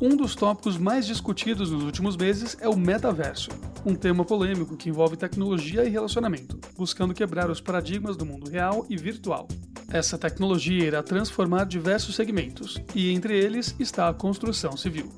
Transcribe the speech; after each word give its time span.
Um 0.00 0.16
dos 0.16 0.34
tópicos 0.34 0.76
mais 0.76 1.06
discutidos 1.06 1.70
nos 1.70 1.84
últimos 1.84 2.16
meses 2.16 2.56
é 2.60 2.68
o 2.68 2.76
metaverso, 2.76 3.50
um 3.86 3.94
tema 3.94 4.24
polêmico 4.24 4.76
que 4.76 4.88
envolve 4.88 5.16
tecnologia 5.16 5.84
e 5.84 5.88
relacionamento, 5.88 6.58
buscando 6.76 7.14
quebrar 7.14 7.48
os 7.48 7.60
paradigmas 7.60 8.16
do 8.16 8.26
mundo 8.26 8.50
real 8.50 8.84
e 8.90 8.96
virtual. 8.96 9.46
Essa 9.88 10.18
tecnologia 10.18 10.84
irá 10.84 11.00
transformar 11.00 11.66
diversos 11.66 12.16
segmentos, 12.16 12.82
e 12.92 13.12
entre 13.12 13.38
eles 13.38 13.72
está 13.78 14.08
a 14.08 14.14
construção 14.14 14.76
civil. 14.76 15.08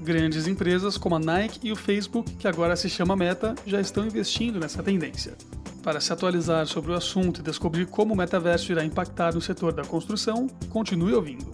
Grandes 0.00 0.46
empresas 0.46 0.98
como 0.98 1.14
a 1.14 1.18
Nike 1.18 1.60
e 1.62 1.72
o 1.72 1.76
Facebook, 1.76 2.34
que 2.34 2.48
agora 2.48 2.76
se 2.76 2.88
chama 2.88 3.16
Meta, 3.16 3.54
já 3.66 3.80
estão 3.80 4.06
investindo 4.06 4.58
nessa 4.58 4.82
tendência. 4.82 5.36
Para 5.82 6.00
se 6.00 6.12
atualizar 6.12 6.66
sobre 6.66 6.92
o 6.92 6.94
assunto 6.94 7.40
e 7.40 7.44
descobrir 7.44 7.86
como 7.86 8.14
o 8.14 8.16
metaverso 8.16 8.72
irá 8.72 8.84
impactar 8.84 9.34
no 9.34 9.40
setor 9.40 9.72
da 9.72 9.84
construção, 9.84 10.48
continue 10.70 11.12
ouvindo. 11.12 11.52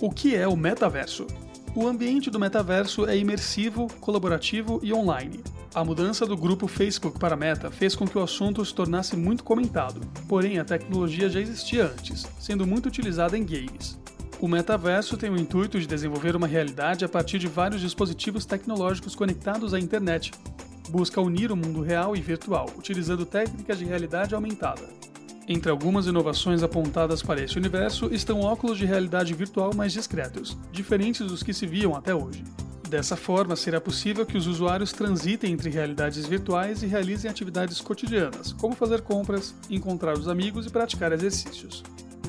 O 0.00 0.10
que 0.10 0.36
é 0.36 0.46
o 0.46 0.56
metaverso? 0.56 1.26
O 1.74 1.88
ambiente 1.88 2.30
do 2.30 2.38
metaverso 2.38 3.06
é 3.06 3.16
imersivo, 3.16 3.88
colaborativo 4.00 4.78
e 4.82 4.92
online. 4.92 5.42
A 5.74 5.84
mudança 5.84 6.24
do 6.24 6.36
grupo 6.36 6.68
Facebook 6.68 7.18
para 7.18 7.34
Meta 7.34 7.68
fez 7.68 7.96
com 7.96 8.06
que 8.06 8.16
o 8.16 8.22
assunto 8.22 8.64
se 8.64 8.72
tornasse 8.72 9.16
muito 9.16 9.42
comentado, 9.42 10.00
porém 10.28 10.58
a 10.60 10.64
tecnologia 10.64 11.28
já 11.28 11.40
existia 11.40 11.86
antes, 11.86 12.24
sendo 12.38 12.64
muito 12.64 12.86
utilizada 12.86 13.36
em 13.36 13.44
games. 13.44 13.98
O 14.40 14.48
metaverso 14.48 15.16
tem 15.16 15.30
o 15.30 15.38
intuito 15.38 15.78
de 15.78 15.86
desenvolver 15.86 16.36
uma 16.36 16.46
realidade 16.46 17.04
a 17.04 17.08
partir 17.08 17.38
de 17.38 17.46
vários 17.46 17.80
dispositivos 17.80 18.44
tecnológicos 18.44 19.14
conectados 19.14 19.72
à 19.72 19.78
internet. 19.78 20.32
Busca 20.90 21.20
unir 21.20 21.50
o 21.50 21.56
mundo 21.56 21.80
real 21.80 22.14
e 22.14 22.20
virtual, 22.20 22.68
utilizando 22.76 23.24
técnicas 23.24 23.78
de 23.78 23.84
realidade 23.84 24.34
aumentada. 24.34 24.82
Entre 25.46 25.70
algumas 25.70 26.06
inovações 26.06 26.62
apontadas 26.62 27.22
para 27.22 27.42
esse 27.42 27.56
universo 27.58 28.12
estão 28.12 28.40
óculos 28.40 28.78
de 28.78 28.86
realidade 28.86 29.32
virtual 29.34 29.74
mais 29.74 29.92
discretos, 29.92 30.56
diferentes 30.72 31.26
dos 31.26 31.42
que 31.42 31.54
se 31.54 31.66
viam 31.66 31.94
até 31.94 32.14
hoje. 32.14 32.42
Dessa 32.88 33.16
forma, 33.16 33.56
será 33.56 33.80
possível 33.80 34.24
que 34.24 34.36
os 34.36 34.46
usuários 34.46 34.92
transitem 34.92 35.52
entre 35.52 35.70
realidades 35.70 36.26
virtuais 36.26 36.82
e 36.82 36.86
realizem 36.86 37.30
atividades 37.30 37.80
cotidianas, 37.80 38.52
como 38.52 38.74
fazer 38.74 39.00
compras, 39.02 39.54
encontrar 39.68 40.16
os 40.18 40.28
amigos 40.28 40.66
e 40.66 40.70
praticar 40.70 41.12
exercícios. 41.12 41.82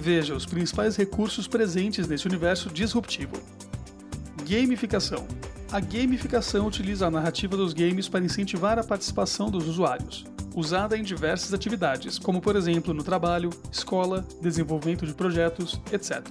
Veja 0.06 0.36
os 0.36 0.45
principais 0.45 0.95
recursos 0.95 1.48
presentes 1.48 2.08
nesse 2.08 2.28
universo 2.28 2.70
disruptivo. 2.70 3.42
Gamificação. 4.48 5.25
A 5.72 5.80
gamificação 5.80 6.67
utiliza 6.67 7.08
a 7.08 7.09
narrativa 7.09 7.58
dos 7.58 7.73
games 7.73 8.08
para 8.08 8.23
incentivar 8.23 8.78
a 8.78 8.83
participação 8.83 9.50
dos 9.50 9.67
usuários 9.67 10.23
usada 10.56 10.95
em 10.95 11.02
diversas 11.02 11.56
atividades, 11.56 12.20
como 12.20 12.39
por 12.39 12.56
exemplo 12.56 12.94
no 12.94 13.03
trabalho, 13.03 13.50
escola, 13.72 14.23
desenvolvimento 14.39 15.08
de 15.08 15.14
projetos, 15.14 15.81
etc. 15.92 16.22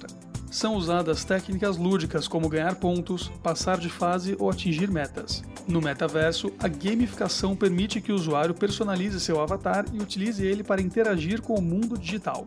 São 0.49 0.75
usadas 0.75 1.25
técnicas 1.25 1.75
lúdicas 1.75 2.29
como 2.29 2.47
ganhar 2.47 2.75
pontos, 2.75 3.29
passar 3.43 3.77
de 3.77 3.89
fase 3.89 4.37
ou 4.39 4.49
atingir 4.49 4.89
metas. 4.89 5.43
No 5.67 5.81
metaverso, 5.81 6.49
a 6.59 6.69
gamificação 6.69 7.57
permite 7.57 7.99
que 7.99 8.13
o 8.13 8.15
usuário 8.15 8.55
personalize 8.55 9.19
seu 9.19 9.41
avatar 9.41 9.85
e 9.93 9.99
utilize 9.99 10.43
ele 10.43 10.63
para 10.63 10.81
interagir 10.81 11.41
com 11.41 11.55
o 11.55 11.61
mundo 11.61 11.97
digital. 11.97 12.45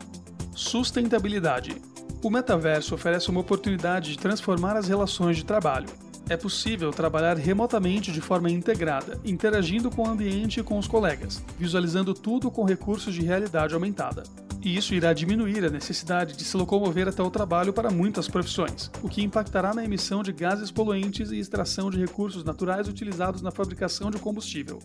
Sustentabilidade. 0.59 1.81
O 2.21 2.29
metaverso 2.29 2.93
oferece 2.93 3.31
uma 3.31 3.39
oportunidade 3.39 4.11
de 4.11 4.19
transformar 4.19 4.77
as 4.77 4.89
relações 4.89 5.37
de 5.37 5.45
trabalho, 5.45 5.87
é 6.29 6.37
possível 6.37 6.91
trabalhar 6.91 7.37
remotamente 7.37 8.11
de 8.11 8.21
forma 8.21 8.51
integrada, 8.51 9.21
interagindo 9.25 9.89
com 9.89 10.03
o 10.03 10.11
ambiente 10.11 10.59
e 10.59 10.63
com 10.65 10.77
os 10.77 10.89
colegas, 10.89 11.41
visualizando 11.57 12.13
tudo 12.13 12.51
com 12.51 12.65
recursos 12.65 13.15
de 13.15 13.23
realidade 13.23 13.73
aumentada. 13.73 14.25
E 14.61 14.77
isso 14.77 14.97
irá 14.97 15.13
diminuir 15.13 15.65
a 15.65 15.71
necessidade 15.71 16.37
de 16.37 16.45
se 16.45 16.57
locomover 16.57 17.07
até 17.07 17.23
o 17.23 17.31
trabalho 17.31 17.73
para 17.73 17.93
muitas 17.93 18.27
profissões, 18.27 18.91
o 19.01 19.09
que 19.09 19.23
impactará 19.23 19.73
na 19.73 19.85
emissão 19.85 20.25
de 20.25 20.33
gases 20.33 20.73
poluentes 20.73 21.31
e 21.31 21.39
extração 21.39 21.89
de 21.89 22.01
recursos 22.01 22.43
naturais 22.43 22.89
utilizados 22.89 23.43
na 23.43 23.53
fabricação 23.53 24.11
de 24.11 24.19
combustível. 24.19 24.81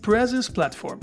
Presence 0.00 0.50
Platform 0.50 1.00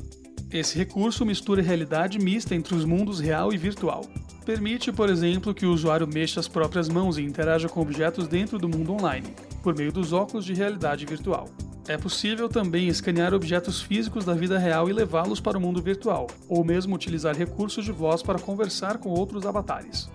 esse 0.58 0.78
recurso 0.78 1.26
mistura 1.26 1.62
realidade 1.62 2.20
mista 2.20 2.54
entre 2.54 2.76
os 2.76 2.86
mundos 2.86 3.20
real 3.20 3.52
e 3.52 3.58
virtual. 3.58 4.06
Permite, 4.46 4.92
por 4.92 5.10
exemplo, 5.10 5.54
que 5.54 5.66
o 5.66 5.72
usuário 5.72 6.08
mexa 6.08 6.40
as 6.40 6.48
próprias 6.48 6.88
mãos 6.88 7.18
e 7.18 7.24
interaja 7.24 7.68
com 7.68 7.82
objetos 7.82 8.28
dentro 8.28 8.60
do 8.60 8.70
mundo 8.70 8.94
online, 8.94 9.34
por 9.64 9.76
meio 9.76 9.92
dos 9.92 10.14
óculos 10.14 10.46
de 10.46 10.54
realidade 10.54 11.06
virtual. 11.06 11.50
É 11.88 11.98
possível 11.98 12.48
também 12.48 12.88
escanear 12.88 13.34
objetos 13.34 13.82
físicos 13.82 14.26
da 14.26 14.34
vida 14.34 14.60
real 14.60 14.90
e 14.90 14.94
levá-los 14.94 15.40
para 15.40 15.58
o 15.58 15.62
mundo 15.62 15.82
virtual, 15.82 16.28
ou 16.48 16.64
mesmo 16.64 16.96
utilizar 16.96 17.36
recursos 17.36 17.84
de 17.84 17.92
voz 17.92 18.22
para 18.22 18.40
conversar 18.40 19.00
com 19.00 19.10
outros 19.10 19.46
avatares. 19.46 20.10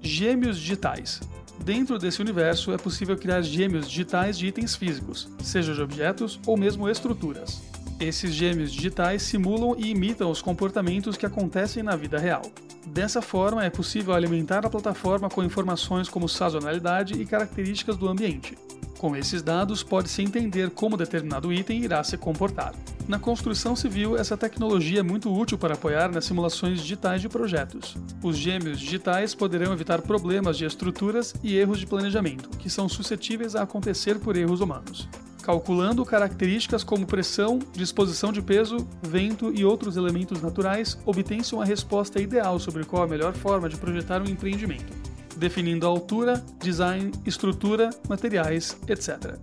Gêmeos 0.00 0.58
digitais. 0.58 1.20
Dentro 1.64 1.98
desse 1.98 2.20
universo 2.20 2.72
é 2.72 2.76
possível 2.76 3.16
criar 3.16 3.40
gêmeos 3.40 3.88
digitais 3.88 4.36
de 4.36 4.48
itens 4.48 4.76
físicos, 4.76 5.28
seja 5.42 5.72
de 5.72 5.80
objetos 5.80 6.38
ou 6.46 6.56
mesmo 6.56 6.88
estruturas. 6.88 7.61
Esses 8.02 8.34
gêmeos 8.34 8.72
digitais 8.72 9.22
simulam 9.22 9.76
e 9.78 9.92
imitam 9.92 10.28
os 10.28 10.42
comportamentos 10.42 11.16
que 11.16 11.24
acontecem 11.24 11.84
na 11.84 11.94
vida 11.94 12.18
real. 12.18 12.42
Dessa 12.84 13.22
forma, 13.22 13.64
é 13.64 13.70
possível 13.70 14.12
alimentar 14.12 14.66
a 14.66 14.68
plataforma 14.68 15.30
com 15.30 15.44
informações 15.44 16.08
como 16.08 16.28
sazonalidade 16.28 17.14
e 17.14 17.24
características 17.24 17.96
do 17.96 18.08
ambiente. 18.08 18.58
Com 18.98 19.14
esses 19.14 19.40
dados, 19.40 19.84
pode-se 19.84 20.20
entender 20.20 20.70
como 20.70 20.96
determinado 20.96 21.52
item 21.52 21.84
irá 21.84 22.02
se 22.02 22.16
comportar. 22.16 22.74
Na 23.06 23.20
construção 23.20 23.76
civil, 23.76 24.16
essa 24.16 24.36
tecnologia 24.36 24.98
é 24.98 25.04
muito 25.04 25.32
útil 25.32 25.56
para 25.56 25.74
apoiar 25.74 26.10
nas 26.10 26.24
simulações 26.24 26.80
digitais 26.80 27.20
de 27.20 27.28
projetos. 27.28 27.96
Os 28.20 28.36
gêmeos 28.36 28.80
digitais 28.80 29.32
poderão 29.32 29.72
evitar 29.72 30.02
problemas 30.02 30.58
de 30.58 30.64
estruturas 30.64 31.34
e 31.40 31.56
erros 31.56 31.78
de 31.78 31.86
planejamento, 31.86 32.48
que 32.58 32.68
são 32.68 32.88
suscetíveis 32.88 33.54
a 33.54 33.62
acontecer 33.62 34.18
por 34.18 34.36
erros 34.36 34.60
humanos 34.60 35.08
calculando 35.42 36.04
características 36.04 36.84
como 36.84 37.04
pressão, 37.04 37.58
disposição 37.72 38.32
de 38.32 38.40
peso, 38.40 38.86
vento 39.02 39.52
e 39.52 39.64
outros 39.64 39.96
elementos 39.96 40.40
naturais, 40.40 40.96
obtém-se 41.04 41.54
uma 41.54 41.64
resposta 41.64 42.20
ideal 42.20 42.58
sobre 42.58 42.84
qual 42.84 43.02
a 43.02 43.08
melhor 43.08 43.34
forma 43.34 43.68
de 43.68 43.76
projetar 43.76 44.22
um 44.22 44.30
empreendimento, 44.30 44.92
definindo 45.36 45.86
a 45.86 45.90
altura, 45.90 46.42
design, 46.60 47.10
estrutura, 47.26 47.90
materiais, 48.08 48.76
etc. 48.88 49.36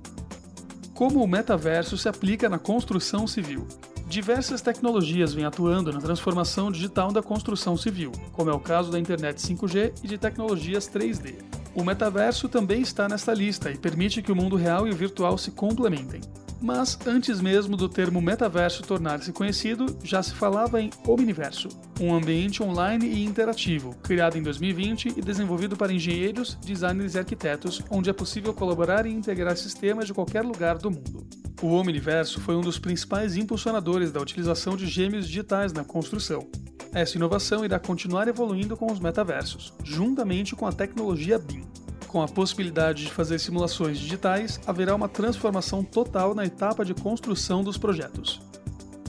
Como 0.93 1.23
o 1.23 1.27
metaverso 1.27 1.97
se 1.97 2.07
aplica 2.07 2.49
na 2.49 2.57
construção 2.57 3.27
civil? 3.27 3.67
Diversas 4.07 4.59
tecnologias 4.59 5.33
vêm 5.33 5.45
atuando 5.45 5.93
na 5.93 5.99
transformação 5.99 6.71
digital 6.71 7.11
da 7.11 7.21
construção 7.21 7.77
civil, 7.77 8.11
como 8.31 8.49
é 8.49 8.53
o 8.53 8.59
caso 8.59 8.91
da 8.91 8.99
internet 8.99 9.37
5G 9.37 9.93
e 10.03 10.07
de 10.07 10.17
tecnologias 10.17 10.89
3D. 10.89 11.58
O 11.79 11.83
metaverso 11.85 12.49
também 12.49 12.81
está 12.81 13.07
nesta 13.07 13.33
lista 13.33 13.71
e 13.71 13.77
permite 13.77 14.21
que 14.21 14.33
o 14.33 14.35
mundo 14.35 14.57
real 14.57 14.85
e 14.85 14.91
o 14.91 14.95
virtual 14.95 15.37
se 15.37 15.49
complementem. 15.49 16.19
Mas 16.61 16.99
antes 17.07 17.39
mesmo 17.39 17.77
do 17.77 17.87
termo 17.87 18.21
metaverso 18.21 18.83
tornar-se 18.83 19.31
conhecido, 19.31 19.85
já 20.03 20.21
se 20.21 20.33
falava 20.33 20.81
em 20.81 20.89
Omniverso, 21.07 21.69
um 22.01 22.13
ambiente 22.13 22.61
online 22.61 23.07
e 23.07 23.23
interativo, 23.23 23.95
criado 24.03 24.37
em 24.37 24.43
2020 24.43 25.13
e 25.15 25.21
desenvolvido 25.21 25.77
para 25.77 25.93
engenheiros, 25.93 26.55
designers 26.55 27.15
e 27.15 27.19
arquitetos, 27.19 27.81
onde 27.89 28.09
é 28.09 28.13
possível 28.13 28.53
colaborar 28.53 29.05
e 29.05 29.13
integrar 29.13 29.55
sistemas 29.55 30.05
de 30.05 30.13
qualquer 30.13 30.43
lugar 30.43 30.77
do 30.77 30.91
mundo. 30.91 31.25
O 31.61 31.67
Omniverso 31.67 32.41
foi 32.41 32.57
um 32.57 32.61
dos 32.61 32.77
principais 32.77 33.37
impulsionadores 33.37 34.11
da 34.11 34.19
utilização 34.19 34.75
de 34.75 34.85
gêmeos 34.85 35.25
digitais 35.25 35.71
na 35.71 35.85
construção, 35.85 36.45
essa 36.93 37.17
inovação 37.17 37.63
irá 37.63 37.77
continuar 37.77 38.27
evoluindo 38.27 38.75
com 38.75 38.91
os 38.91 38.99
metaversos, 38.99 39.73
juntamente 39.83 40.55
com 40.55 40.65
a 40.65 40.71
tecnologia 40.71 41.37
BIM. 41.37 41.63
Com 42.07 42.21
a 42.21 42.27
possibilidade 42.27 43.03
de 43.03 43.11
fazer 43.11 43.37
simulações 43.39 43.99
digitais, 43.99 44.59
haverá 44.65 44.95
uma 44.95 45.07
transformação 45.07 45.83
total 45.83 46.33
na 46.33 46.45
etapa 46.45 46.83
de 46.83 46.95
construção 46.95 47.63
dos 47.63 47.77
projetos. 47.77 48.41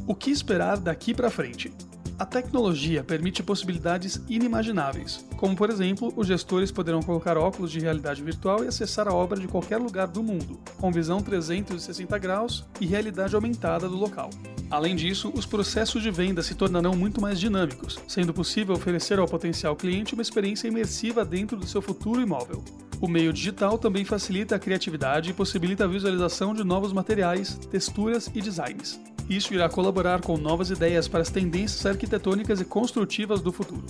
O 0.06 0.14
que 0.14 0.30
esperar 0.30 0.76
daqui 0.76 1.14
para 1.14 1.30
frente? 1.30 1.72
A 2.18 2.26
tecnologia 2.26 3.02
permite 3.02 3.42
possibilidades 3.42 4.20
inimagináveis, 4.28 5.24
como 5.38 5.56
por 5.56 5.70
exemplo, 5.70 6.12
os 6.14 6.26
gestores 6.26 6.70
poderão 6.70 7.00
colocar 7.00 7.38
óculos 7.38 7.72
de 7.72 7.80
realidade 7.80 8.22
virtual 8.22 8.62
e 8.62 8.68
acessar 8.68 9.08
a 9.08 9.14
obra 9.14 9.40
de 9.40 9.48
qualquer 9.48 9.78
lugar 9.78 10.06
do 10.06 10.22
mundo, 10.22 10.60
com 10.78 10.92
visão 10.92 11.22
360 11.22 12.18
graus 12.18 12.66
e 12.78 12.84
realidade 12.84 13.34
aumentada 13.34 13.88
do 13.88 13.96
local. 13.96 14.28
Além 14.70 14.94
disso, 14.94 15.32
os 15.34 15.44
processos 15.44 16.00
de 16.00 16.12
venda 16.12 16.42
se 16.44 16.54
tornarão 16.54 16.94
muito 16.94 17.20
mais 17.20 17.40
dinâmicos, 17.40 17.98
sendo 18.06 18.32
possível 18.32 18.76
oferecer 18.76 19.18
ao 19.18 19.26
potencial 19.26 19.74
cliente 19.74 20.14
uma 20.14 20.22
experiência 20.22 20.68
imersiva 20.68 21.24
dentro 21.24 21.56
do 21.56 21.66
seu 21.66 21.82
futuro 21.82 22.20
imóvel. 22.20 22.62
O 23.00 23.08
meio 23.08 23.32
digital 23.32 23.78
também 23.78 24.04
facilita 24.04 24.54
a 24.54 24.58
criatividade 24.60 25.30
e 25.30 25.34
possibilita 25.34 25.84
a 25.84 25.88
visualização 25.88 26.54
de 26.54 26.62
novos 26.62 26.92
materiais, 26.92 27.56
texturas 27.68 28.30
e 28.32 28.40
designs. 28.40 29.00
Isso 29.28 29.52
irá 29.52 29.68
colaborar 29.68 30.20
com 30.20 30.36
novas 30.36 30.70
ideias 30.70 31.08
para 31.08 31.22
as 31.22 31.30
tendências 31.30 31.84
arquitetônicas 31.84 32.60
e 32.60 32.64
construtivas 32.64 33.40
do 33.40 33.52
futuro. 33.52 33.86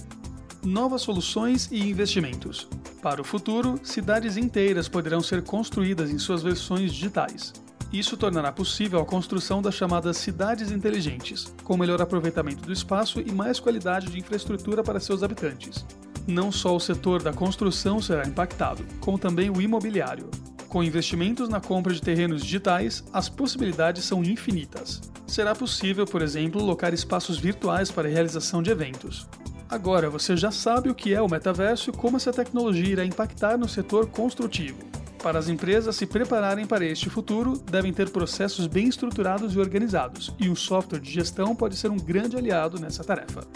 Novas 0.64 1.02
soluções 1.02 1.68
e 1.70 1.90
investimentos. 1.90 2.68
Para 3.02 3.20
o 3.20 3.24
futuro, 3.24 3.78
cidades 3.82 4.36
inteiras 4.36 4.88
poderão 4.88 5.20
ser 5.20 5.42
construídas 5.42 6.10
em 6.10 6.18
suas 6.18 6.42
versões 6.42 6.92
digitais. 6.92 7.52
Isso 7.92 8.16
tornará 8.16 8.52
possível 8.52 9.00
a 9.00 9.04
construção 9.04 9.60
das 9.60 9.74
chamadas 9.74 10.16
cidades 10.16 10.70
inteligentes, 10.70 11.52
com 11.64 11.76
melhor 11.76 12.00
aproveitamento 12.00 12.62
do 12.64 12.72
espaço 12.72 13.20
e 13.20 13.32
mais 13.32 13.58
qualidade 13.58 14.06
de 14.06 14.18
infraestrutura 14.18 14.82
para 14.82 15.00
seus 15.00 15.24
habitantes. 15.24 15.84
Não 16.26 16.52
só 16.52 16.76
o 16.76 16.80
setor 16.80 17.20
da 17.20 17.32
construção 17.32 18.00
será 18.00 18.24
impactado, 18.24 18.84
como 19.00 19.18
também 19.18 19.50
o 19.50 19.60
imobiliário. 19.60 20.30
Com 20.68 20.84
investimentos 20.84 21.48
na 21.48 21.60
compra 21.60 21.92
de 21.92 22.00
terrenos 22.00 22.42
digitais, 22.42 23.02
as 23.12 23.28
possibilidades 23.28 24.04
são 24.04 24.22
infinitas. 24.22 25.00
Será 25.26 25.52
possível, 25.52 26.06
por 26.06 26.22
exemplo, 26.22 26.62
locar 26.62 26.94
espaços 26.94 27.38
virtuais 27.38 27.90
para 27.90 28.06
a 28.06 28.10
realização 28.10 28.62
de 28.62 28.70
eventos. 28.70 29.26
Agora 29.68 30.08
você 30.08 30.36
já 30.36 30.52
sabe 30.52 30.90
o 30.90 30.94
que 30.94 31.12
é 31.12 31.20
o 31.20 31.28
metaverso 31.28 31.90
e 31.90 31.92
como 31.92 32.16
essa 32.16 32.32
tecnologia 32.32 32.92
irá 32.92 33.04
impactar 33.04 33.58
no 33.58 33.68
setor 33.68 34.06
construtivo. 34.06 34.78
Para 35.22 35.38
as 35.38 35.48
empresas 35.48 35.96
se 35.96 36.06
prepararem 36.06 36.66
para 36.66 36.84
este 36.84 37.10
futuro, 37.10 37.58
devem 37.70 37.92
ter 37.92 38.08
processos 38.08 38.66
bem 38.66 38.88
estruturados 38.88 39.54
e 39.54 39.58
organizados, 39.58 40.34
e 40.38 40.48
um 40.48 40.56
software 40.56 40.98
de 40.98 41.10
gestão 41.10 41.54
pode 41.54 41.76
ser 41.76 41.90
um 41.90 41.96
grande 41.96 42.36
aliado 42.38 42.80
nessa 42.80 43.04
tarefa. 43.04 43.46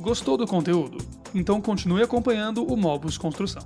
Gostou 0.00 0.36
do 0.36 0.46
conteúdo? 0.46 0.98
Então 1.32 1.60
continue 1.60 2.02
acompanhando 2.02 2.64
o 2.64 2.76
Mobus 2.76 3.16
Construção. 3.16 3.62